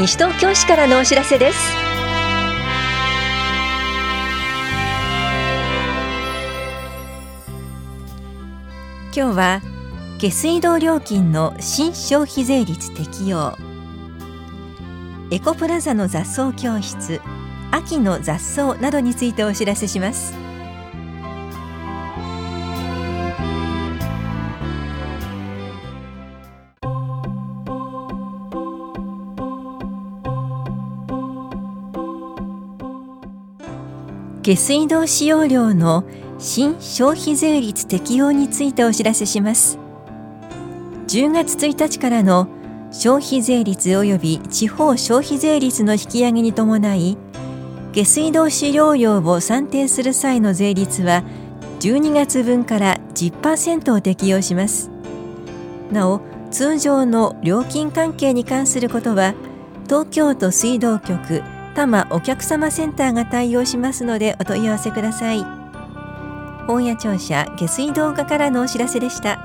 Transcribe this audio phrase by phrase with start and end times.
[0.00, 1.58] 西東京市からのお知らせです。
[9.14, 9.60] 今日は
[10.18, 13.58] 下水道料金の新消費税率適用。
[15.30, 17.20] エコプラザの雑草教室
[17.70, 20.49] 秋の雑草などについてお知らせします。
[34.42, 36.04] 下水道使用量の
[36.38, 39.78] 新消費税率適用についてお知らせします。
[41.08, 42.48] 10月1日からの
[42.90, 47.18] 消費税率及び地方消費税率の引き上げに伴い
[47.92, 51.22] 下水道使用量を算定する際の税率は
[51.80, 54.90] 12月分から10%を適用します。
[55.92, 59.34] なお通常の料金関係に関することは
[59.84, 61.42] 東京都水道局
[61.74, 65.44] 多摩お客様センターが対応しますのでお問い合わせください。
[66.66, 69.38] 本屋庁舎下水道課からのお知らせでした。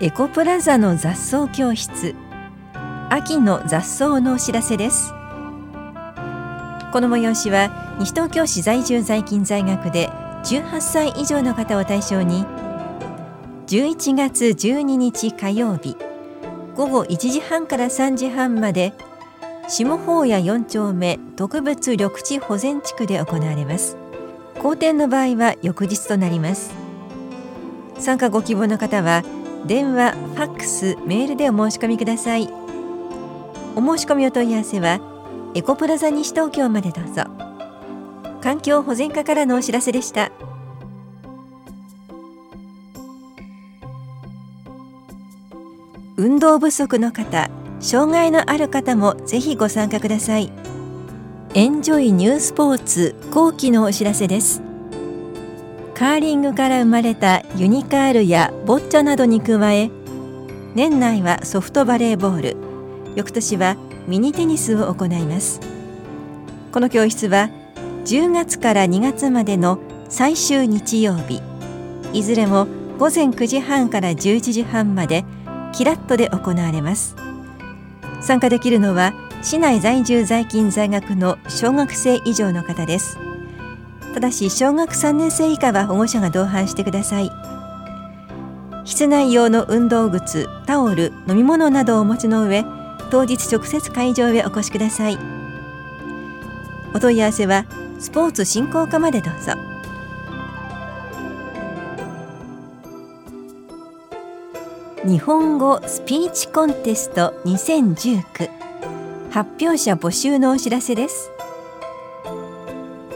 [0.00, 2.14] エコプラザの雑草教室。
[3.10, 5.12] 秋の雑草のお知らせです。
[6.92, 10.08] この催しは西東京市在住在勤在学で
[10.42, 12.44] 18歳以上の方を対象に
[13.66, 15.96] 11月12日火曜日
[16.80, 18.94] 午後1時半から3時半まで
[19.68, 23.98] 下法屋4丁目特別緑地保全地区で行われます。
[24.62, 26.72] 好天の場合は翌日となります。
[27.98, 29.22] 参加ご希望の方は
[29.66, 32.48] 電話、ファックス、メールでお申し込みください。
[33.76, 35.00] お申し込みお問い合わせは
[35.54, 37.24] エコプラザ西東京までどうぞ。
[38.40, 40.32] 環境保全課からのお知らせでした。
[46.22, 47.48] 運動不足の方
[47.80, 50.52] 障害のある方もぜひご参加ください。
[51.54, 54.60] エンジョイニュースポーツ後期のお知らせです。
[55.94, 59.90] カーリングから生まれたユニカールやボッチャなどに加え
[60.74, 62.56] 年内はソフトバレーボール
[63.16, 65.58] 翌年はミニテニスを行います。
[66.70, 67.48] この教室は
[68.04, 69.78] 10月から2月までの
[70.10, 71.40] 最終日曜日。
[72.12, 72.66] いずれも
[72.98, 75.24] 午前9時半から11時半まで
[75.72, 77.16] キラッとで行われます。
[78.20, 83.18] 参加できるのは市内在住在勤在学の小学生以上の方です。
[84.12, 87.30] ただし小学3年生以下は保護者が同伴してください。
[88.84, 92.64] 室内用の運動靴タオル飲み物などをお持ちの上
[93.10, 95.18] 当日直接会場へお越しください。
[96.92, 97.66] お問い合わせは
[97.98, 99.69] スポーツ振興課までどうぞ。
[105.06, 108.50] 日本語スピーチコンテスト2019
[109.30, 111.30] 発表者募集のお知らせです。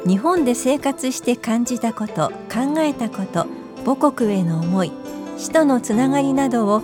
[0.06, 3.46] 日本で生活して感じたこと考えたこと
[3.84, 4.92] 母国への思い
[5.36, 6.82] 死とのつながりなどを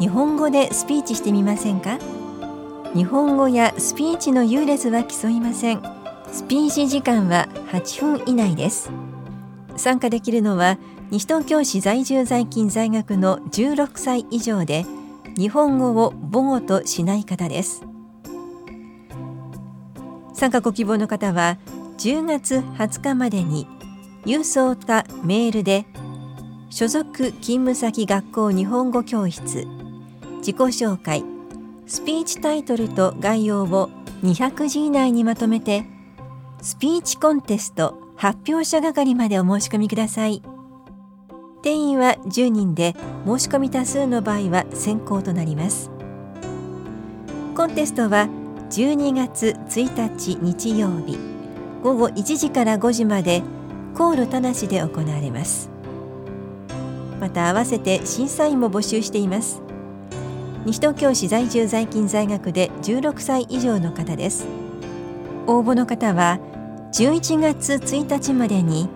[0.00, 1.98] 日本語でスピーチしてみませんか？
[2.94, 5.82] 日本語やスピーチの優劣は競いません。
[6.32, 8.90] スピーチ時間は8分以内です。
[9.76, 10.78] 参加できるのは
[11.10, 14.84] 西東京市在住在勤在学の16歳以上で
[15.36, 17.82] 日本語を母語としない方です
[20.34, 21.58] 参加ご希望の方は
[21.98, 23.66] 10月20日までに
[24.24, 25.86] 郵送かメールで
[26.70, 29.66] 所属勤務先学校日本語教室
[30.40, 31.24] 自己紹介
[31.86, 33.90] スピーチタイトルと概要を
[34.22, 35.86] 200字以内にまとめて
[36.60, 40.42] スピーチコンテスト発表者係までお申し込みください。
[41.62, 42.94] 定員は10人で
[43.26, 45.90] 申し込み多数の場合は先行となります。
[47.54, 48.28] コンテストは
[48.70, 51.18] 12月1日日曜日
[51.82, 53.42] 午後1時から5時まで
[53.94, 55.70] コール田無で行われます。
[57.20, 59.60] また合わせて審査員も募集しています。
[60.64, 64.46] 西東京市在住在勤在学で16歳以上の方です。
[65.46, 66.38] 応募の方は
[66.92, 68.88] 11月1日までに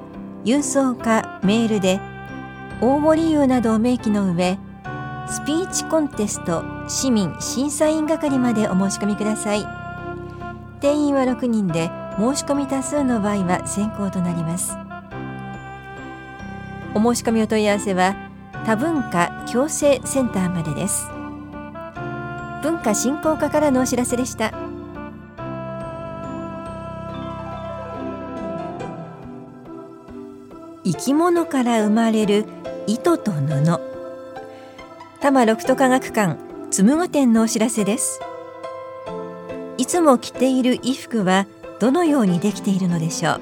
[0.45, 1.99] 郵送かメールで
[2.83, 4.59] 応募理由などを明記の上
[5.29, 9.65] スピーチコンテスト市民審査員係までお申し込みください。
[10.81, 14.77] 定員は6人で申し込み多数の場合は先行となります。
[16.93, 18.17] お申し込みお問い合わせは
[18.67, 21.07] 多文化共生センターまでです。
[22.65, 24.53] 文化振興課からのお知らせでした。
[30.85, 32.45] 生き物から生まれる
[32.87, 33.81] 糸と布。
[35.21, 36.37] 多摩六都科学館
[36.71, 38.21] 紡具店のお知らせです。
[39.79, 41.47] いつも着ている衣服は
[41.79, 43.41] どのようにできているのでしょう？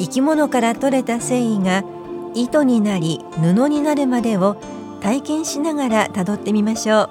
[0.00, 1.84] 生き物から取れた繊維が
[2.34, 4.56] 糸になり布になるまでを
[5.00, 7.08] 体験しながらたどってみましょう。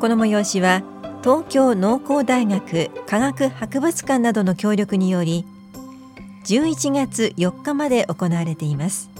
[0.00, 0.82] この催しは
[1.22, 5.44] 東京農工大学科学博物館などの協力により
[6.44, 9.11] 11月4日まで行われています。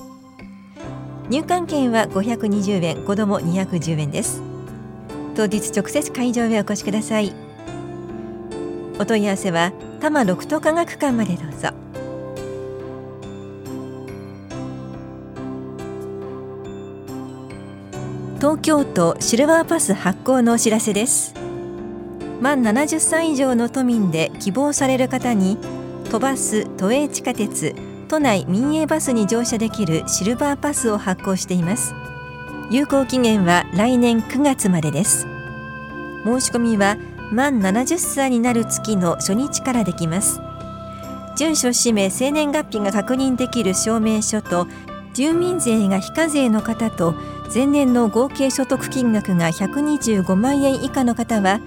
[1.32, 4.43] 入館券は520円子ども210円です。
[5.34, 7.32] 当日直接会場へお越しください。
[8.99, 11.70] お問い合わせは多摩六都科学館までどうぞ。
[18.37, 21.34] 東京都シルバーパス発行のお知らせです。
[22.43, 25.56] 満70歳以上の都民で希望される方に
[26.11, 27.75] 都バス都営地下鉄
[28.12, 31.94] 都内民営バスに乗車できるシルバーパスを発行しています。
[32.70, 35.26] 有効期限は来年9月までです。
[36.22, 36.98] 申し込みは
[37.32, 40.42] 満70歳になる月の初日からできます。
[41.36, 44.66] 住所氏名生年月日が確認できる証明書と
[45.14, 47.14] 住民税が非課税の方と
[47.54, 51.60] 前年の合計所得金額が125万円以下の方は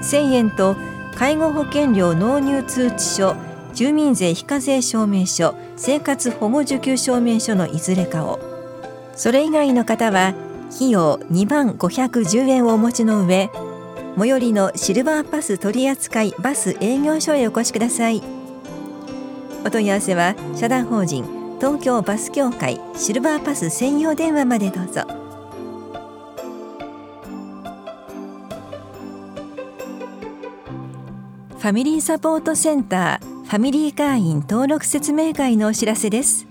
[0.00, 0.76] 1000円と
[1.16, 3.34] 介護保険料納入通知書
[3.74, 8.38] 住民税非課税証明書生活保護受給証明書のいずれかを。
[9.14, 10.34] それ以外の方は
[10.74, 13.50] 費用2万510円をお持ちの上
[14.18, 18.22] 最寄りのシルバーパス取扱バス営業所へお越しください。
[19.64, 21.24] お問い合わせは社団法人
[21.60, 25.02] 東京バス協会シルバーパス専用電話までどうぞ。
[31.58, 36.46] ファミリーサポートセンターファミリー会員登録説明会のお知らせです。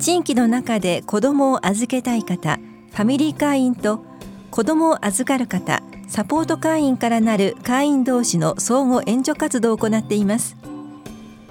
[0.00, 2.58] 地域の中で子どもを預けたい方
[2.90, 4.04] ファミリー会員と
[4.50, 10.56] 子どもを預かる方サポート会員からなる会員同士の相互援助活動を行っています。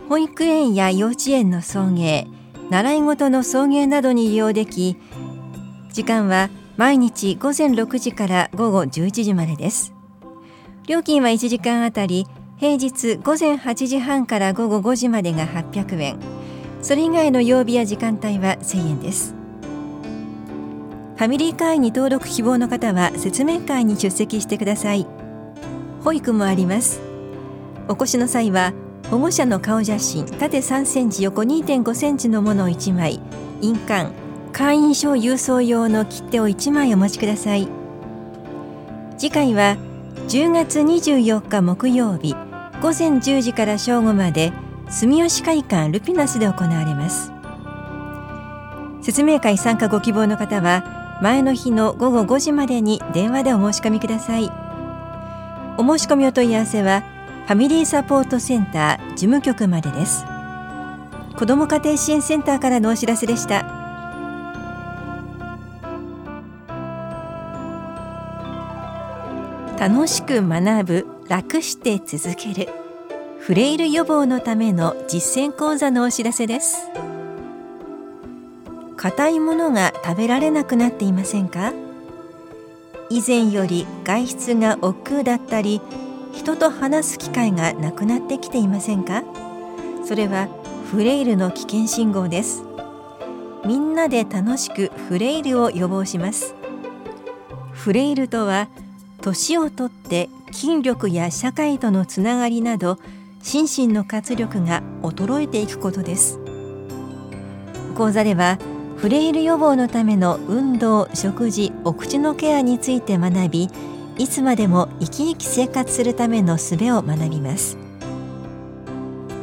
[0.09, 2.27] 保育園や幼稚園の送迎
[2.69, 4.97] 習い事の送迎などに利用でき
[5.93, 9.93] 時間は毎日午前6時から午後11時までです。
[10.87, 12.27] 料金は1時間あたり
[12.63, 16.17] 平日午前8時半から午後5時までが800円。
[16.81, 19.35] それ以外の曜日や時間帯は1000円です。
[21.17, 25.05] ファミリー会員に登録希望の方は説明会に出席してください。
[26.05, 27.01] 保育もあります。
[27.89, 28.71] お越しの際は
[29.11, 33.19] 保護者の顔写真縦3センチ横2.5センチのものを1枚
[33.59, 34.13] 印鑑
[34.53, 37.67] 会員証郵送用の切手を1枚お持ちください。
[39.17, 39.75] 次回は
[40.29, 42.33] 10月24日木曜日
[42.83, 44.51] 午前10時から正午まで
[44.89, 47.31] 住吉会館ルピナスで行われます。
[49.01, 54.51] 説明会参加ご希望の方は前の日の午後5時までに電話でお申し込みください。
[55.77, 57.03] お申し込みお問い合わせは
[57.45, 60.25] ファミリーサポートセンター事務局までです。
[61.37, 63.82] 子ども家庭支援センターからのお知らせでした。
[69.83, 72.69] 楽しく学ぶ楽して続ける。
[73.39, 76.87] フレイル予防のための実践講座のお知らせです。
[78.95, 81.73] 硬いものが食べられなくなっていませんか？
[83.09, 85.81] 以前より外出が億劫だったり
[86.31, 89.25] 人と話す機会がなくなってきていませんか？
[90.05, 90.47] それは
[90.91, 92.63] フレイルの危険信号です。
[93.65, 96.55] みんなで楽しくフレイルを予防します。
[97.73, 98.69] フレイルとは
[99.23, 102.99] 年をとって筋力や社会とのつながりなど
[103.41, 106.39] 心身の活力が衰えていくことです。
[107.95, 108.59] 講座では
[108.97, 113.69] フレイル予防のための運動食事お口のケアについて学び
[114.17, 117.77] いつまでも生き生き生活するための術を学びます。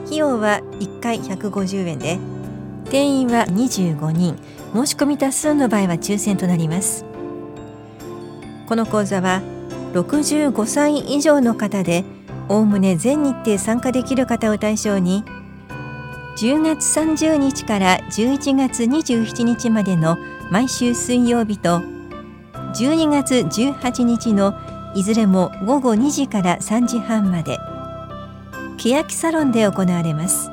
[0.04, 2.18] 費用は1回150円で
[2.90, 4.36] 定員は25人
[4.74, 7.06] 申し込み多数の場合は抽選となります。
[8.66, 9.40] この講座は
[9.92, 12.04] 65歳以上の方で
[12.48, 15.24] おおむね全日程参加できる方を対象に
[16.38, 20.16] 10月30日から11月27日までの
[20.50, 21.82] 毎週水曜日と
[22.74, 24.54] 12月18日の
[24.94, 27.58] いずれも午後2時から3時半まで
[28.78, 30.50] 欅サロンで行われます。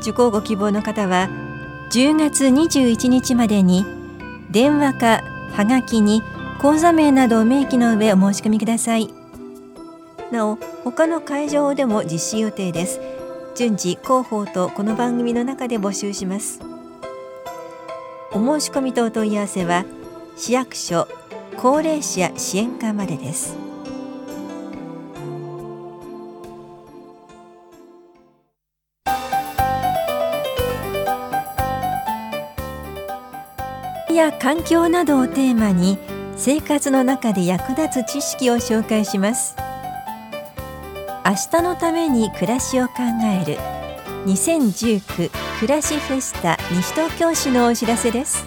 [0.00, 1.28] 受講ご希望の方は
[1.92, 3.84] 10月21日までに
[4.50, 5.22] 電話か
[5.52, 6.22] はがきに
[6.60, 9.08] 講座名などを明記の上お申し込みください。
[10.30, 13.00] なお他の会場でも実施予定です。
[13.56, 16.60] 順次広報とこの番組の中で募集します。
[18.32, 19.86] お申し込みとお問い合わせは
[20.36, 21.08] 市役所
[21.56, 23.56] 高齢者支援課までです。
[34.20, 35.98] や環境などをテーマに
[36.42, 39.54] 生活の中で役立つ知識を紹介します。
[41.22, 42.94] 明日のために暮らしを考
[43.44, 43.58] える。
[44.24, 45.30] 2019
[45.60, 48.46] 暮らしフェスタ西東京市のお知らせです。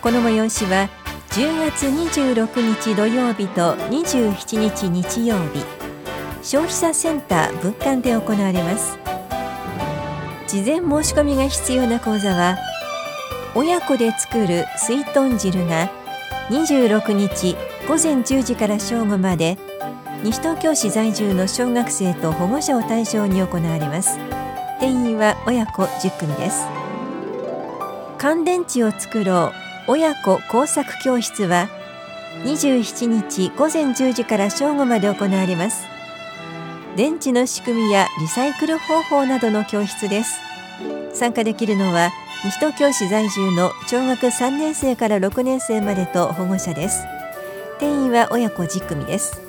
[0.00, 0.88] この催しは
[1.32, 5.62] 10月26日土曜日と27日日曜日。
[6.42, 8.98] 消費者センター物館で行われます。
[10.48, 12.56] 事前申し込みが必要な講座は
[13.54, 15.90] 親子で作る水豚汁が
[16.52, 17.56] 26日
[17.88, 19.56] 午前10時から正午まで
[20.22, 24.18] 西東京市在住の小学生と保護者を対象に行われます。
[24.78, 26.66] 定員は親子10組です。
[28.18, 29.52] 乾電池を作ろ
[29.88, 31.70] う親子工作教室は
[32.44, 35.86] 27日午前10時から正午まで行われます。
[36.96, 40.51] 電池の仕組みやリサイクル方法などの教室です。
[41.12, 42.10] 参加できるのは
[42.44, 47.04] 西東京市在住の小学3年生から6年生までと保護者です。
[47.78, 49.40] 定員は親子10組です。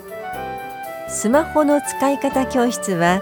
[1.08, 3.22] スマホの使い方教室は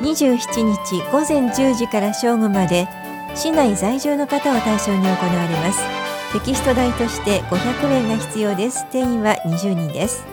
[0.00, 2.88] 27日午前10時から正午まで
[3.34, 5.80] 市内在住の方を対象に行われます。
[6.32, 8.84] テキスト代として500円が必要です。
[8.90, 10.24] 定員は20人です。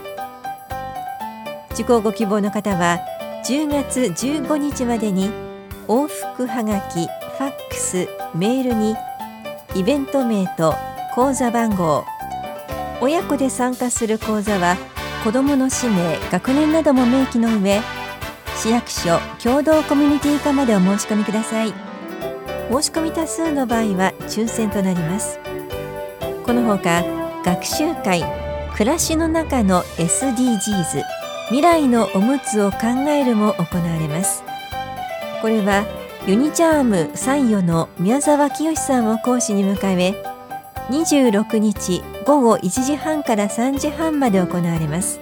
[1.73, 2.99] 受講ご希望の方は
[3.45, 5.29] 10月15日までに
[5.87, 7.07] 往復はがき
[7.41, 8.95] ファックスメールに
[9.73, 10.75] イベント名と
[11.15, 12.05] 口座番号。
[13.01, 14.77] 親子で参加する講座は
[15.23, 17.81] 子どもの氏名学年なども明記の上
[18.55, 21.69] 市役所共同コミュニティ課までお申し込みください。
[22.69, 25.39] 申し込み多数の場合は抽選となります。
[26.45, 27.03] このほか
[27.43, 28.23] 学習会
[28.73, 31.01] 暮らしの中の SDGs
[31.47, 32.77] 未来のおむつを考
[33.09, 34.43] えるも行われます。
[35.41, 40.23] これはユニチャーム参与の宮沢清さんを講師に迎え
[40.89, 45.19] 26日午後1時半から3時半まで行われます。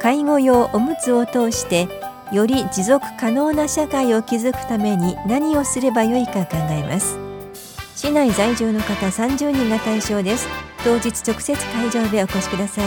[0.00, 1.88] 介護用おむつを通して
[2.32, 7.18] より持続可能な社会を築くために何をすればよいか考えます。
[7.96, 10.46] 市内在住の方30人が対象です。
[10.84, 12.84] 当日直接会場でお越しください。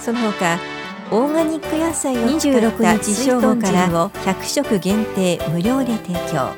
[0.00, 0.73] その他
[1.14, 6.50] オーガニック野菜を26日正午から100食限定無料で提供。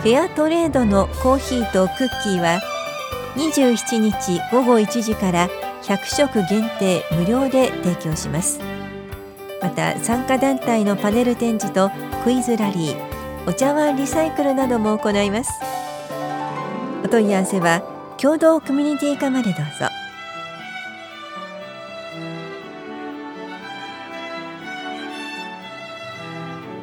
[0.00, 2.62] フェアトレードのコーヒーとクッキーは
[3.34, 5.50] 27日午後1時から
[5.82, 8.58] 100食限定無料で提供します。
[9.60, 11.90] また参加団体のパネル展示と
[12.24, 12.96] クイズラリー
[13.46, 15.50] お茶碗リサイクルなども行います。
[17.04, 17.82] お問い合わせは
[18.16, 20.05] 共同コミュニティ課までどうぞ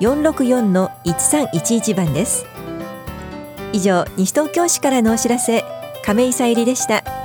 [0.00, 2.46] 464-1311番です。
[3.72, 5.64] 以上西東京市からのお知らせ
[6.04, 7.19] 亀井さゆりでした。